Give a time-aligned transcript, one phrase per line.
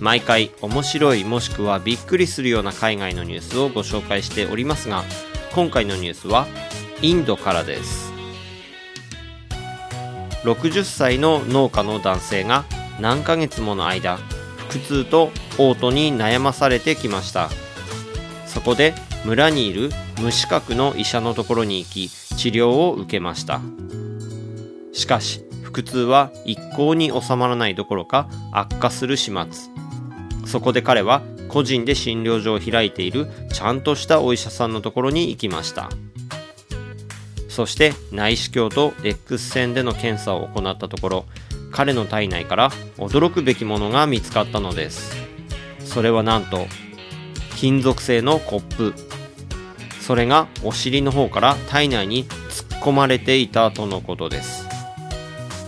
[0.00, 5.04] 毎回面白いもしくはびっくりするような海外のニュースをご紹介しておりますが
[5.54, 6.46] 今回のニュースは
[7.02, 8.10] インドからです。
[10.44, 12.64] 60歳の農家の男性が
[12.98, 14.18] 何ヶ月もの間
[14.68, 15.28] 腹痛と
[15.58, 17.50] 嘔吐に悩まされてきました。
[18.46, 18.94] そこで
[19.24, 23.60] 村にいる無資格の医者のところに行き治療を受けました。
[24.92, 29.79] しかし腹痛は一向に収まらないどころか悪化する始末。
[30.50, 35.90] そこで彼は個人で診療所を開いているちゃんとしたお医者さんのところに行きました。
[37.48, 41.26] そして内視鏡と X 線での検査を行ったところ
[41.70, 45.14] 彼の体内から驚くべきものが見つかったのです。
[45.84, 46.66] それはなんと
[47.54, 48.94] 金属製のコップ。
[50.00, 54.69] それがお尻の方から体内に突っ込まれていたとのことです。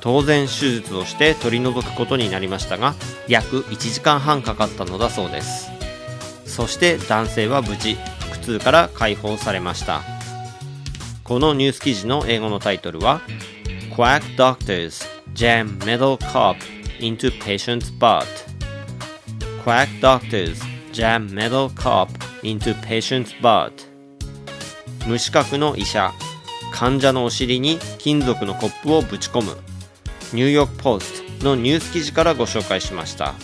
[0.00, 2.94] 当然手術をして取り除くことになりましたが
[3.28, 5.70] 約1時間半かかったのだそうです。
[6.46, 10.02] そして男性は無事腹痛から解放されました。
[11.22, 13.20] このニュース記事の英語のタイトルは
[13.94, 16.56] Quack Doctors Jam Metal Cup
[16.98, 18.26] into Patient's Butt.
[19.64, 20.60] Quack Doctors
[20.92, 22.08] Jam Metal Cup
[22.42, 23.72] into Patient's Butt.
[25.06, 26.12] 無資格の医者
[26.72, 29.69] 患者のお尻に金属のコップをぶち込む。
[30.32, 33.34] ニューヨークポストのニュース記事からご紹介しました。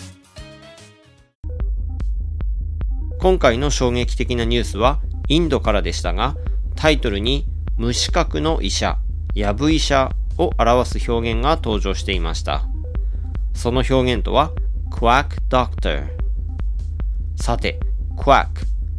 [3.19, 6.37] 今回の衝撃的なニュースはインドからでしたが
[6.75, 8.99] タイトルに無資格の医者、
[9.35, 12.63] やぶ医者を表す表現が登場していました。
[13.53, 14.53] その表現とは
[14.89, 16.07] quack doctor
[17.35, 17.81] さて
[18.15, 18.47] quack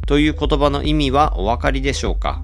[0.07, 2.43] という言葉の意味はお分かりでしょうか？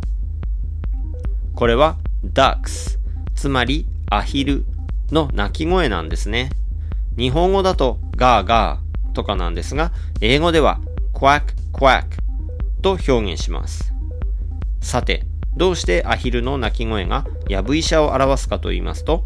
[1.55, 2.99] これは ducks
[3.35, 4.65] つまりアヒル。
[5.11, 6.51] の鳴き声なんですね。
[7.17, 10.81] 日本語だとガーガーとかなんですが、英語では
[11.13, 11.43] quack
[11.73, 12.05] quack
[12.83, 13.93] と表現します。
[14.81, 15.25] さて、
[15.57, 19.25] どうしてアヒルの鳴き声がヤブ医者を表すかと言いますと、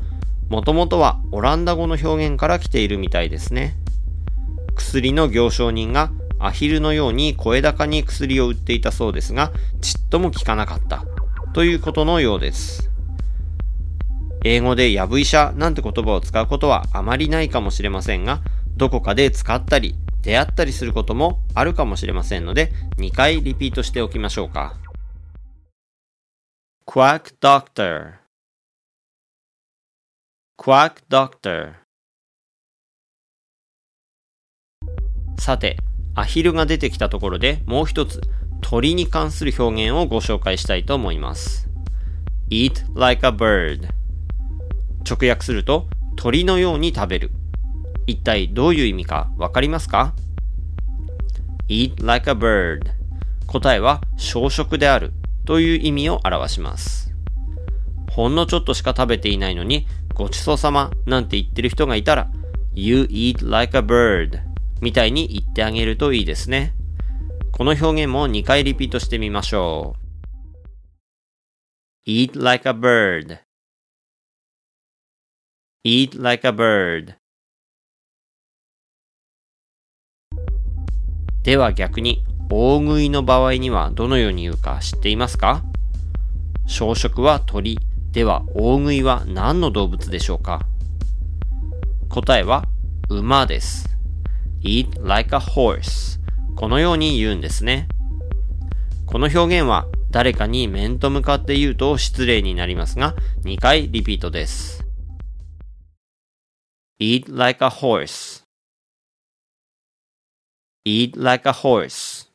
[0.48, 3.74] もともとはオランダ語の表現から来ているみたいですね。
[4.76, 11.04] 薬の行商人がアヒルのように声高に薬を売っていたそうですが、ちっとも効かなかった
[11.52, 12.87] ということのようです。
[14.50, 18.40] 英語でやぶ医者なんて言葉を使うことはあまりないかもしれませんが、
[18.78, 24.78] どこかで使ったり、出会ったりすることもあるかもしれませんので、2回リピートしておきましょうか。
[26.86, 28.14] quack doctor
[30.58, 31.74] quack doctor
[35.38, 35.76] さて、
[36.14, 38.22] アヒルが出てきたところでもう一つ
[38.62, 41.68] 鳥に関する表現をご紹介したいと思います。
[42.50, 43.97] eat like a bird
[45.04, 47.30] 直訳すると鳥のように食べる。
[48.06, 50.14] 一体どういう意味かわかりますか
[51.68, 52.80] ?eat like a bird
[53.46, 55.12] 答えは小食である
[55.44, 57.12] という意味を表します。
[58.10, 62.30] ほんのちょっとしか食べていないのにごちそうさまなんて言ってる人がいたら
[62.74, 64.40] You eat like a bird
[64.80, 66.74] みたいに言ってあげるといいですね。
[67.52, 69.96] この表現も2回リピートしてみましょ
[72.06, 72.10] う。
[72.10, 73.47] eat like a bird
[75.84, 77.14] eat like a bird.
[81.44, 85.62] では逆に大食いの場合にはどのように言うか知っていますか？
[86.66, 87.78] 小食は鳥。
[88.10, 90.66] では大食いは何の動物でしょうか？
[92.08, 92.64] 答えは
[93.08, 93.88] 馬です。
[94.62, 96.18] Eat like a horse.
[96.56, 97.86] このように言うんですね。
[99.06, 103.14] この表現は誰かに面と向かって言うと失礼になりますが
[103.44, 104.87] 2回リピートです。
[107.00, 108.42] Eat like a horse
[110.84, 112.28] eat like a horse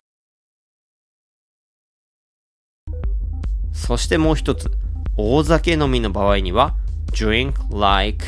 [3.73, 4.71] そしてもう一つ
[5.17, 6.75] 大酒飲みの場合には
[7.11, 8.25] drink like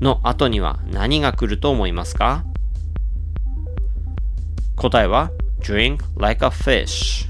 [0.00, 2.44] の後には何が来ると思いますか？
[4.76, 5.30] 答えは
[5.60, 7.26] drink like a fish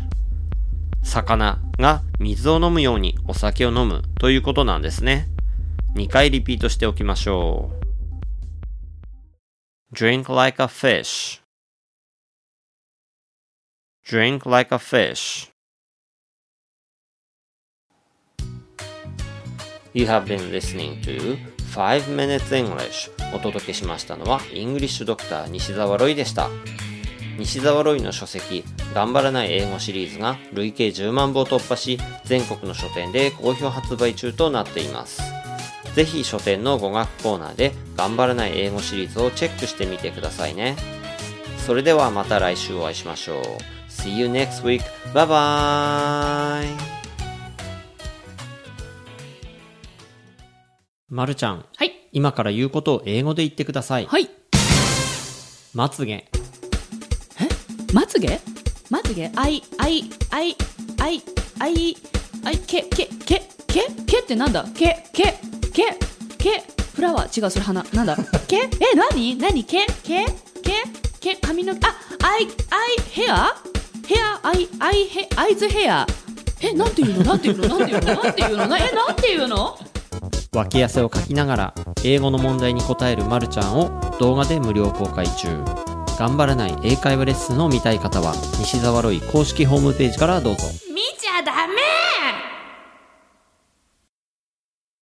[1.04, 5.28] 魚が水を飲むようにお酒を飲むということなんですね。
[5.94, 7.83] 2回リピートしておきましょう。
[9.94, 11.40] drink like a fish.
[14.04, 15.50] Drink like a fish.
[19.92, 21.38] You have been listening to
[21.72, 23.10] 5 Minutes English.
[23.32, 26.48] お届けしましたのはイングリッシュドクター西澤ロイでした。
[27.38, 28.64] 西澤ロイの書籍
[28.94, 35.43] 頑張らない英語シリーズが累計10万部を突破し全国の書店で好評発売中となっています。
[35.94, 40.76] ぜひ書店の語学コーナーで頑張らない英語シリーズをチェックしてみてくださいね
[41.66, 43.42] それではまた来週お会いしましょう
[43.88, 44.82] See you next week.
[45.14, 46.66] Bye bye!
[51.08, 51.92] まるちゃん、はい。
[52.10, 54.06] 今から言うことを英語で言ってください。
[54.06, 54.28] はい。
[55.72, 56.28] まつげ、
[57.92, 58.40] まつげ？
[58.90, 59.30] まつげ？
[59.36, 60.56] あい、あい、あい、
[60.98, 61.22] あい、
[61.60, 61.96] あい、
[62.44, 64.66] あい、け、け、け、け、けってなんだ？
[64.74, 65.34] け、け、
[65.74, 65.98] け、
[66.38, 66.62] け、
[66.94, 67.84] フラワー違う、それ花。
[67.92, 68.16] なんだ？
[68.48, 70.24] け、え、なになにけ、け、
[70.62, 70.72] け、
[71.20, 72.48] け、髪の毛、あ、アイ、アイ、
[73.10, 73.54] ヘア？
[74.06, 76.06] ヘア、アイ、アイ、ヘ、アイズヘア？
[76.60, 77.24] え、なんていうの？
[77.24, 77.78] なんていうの？
[77.78, 78.14] なんていうの？
[78.22, 78.66] なんていうの？
[78.66, 79.78] なえ、なんていうの？
[80.52, 81.74] 脇汗をかきながら
[82.04, 83.90] 英語の問題に答えるまるちゃんを
[84.20, 85.48] 動画で無料公開中。
[86.16, 90.62] 頑張らない英会話レッスンを見たい方は西澤ロイ公式ホームページからどうぞ。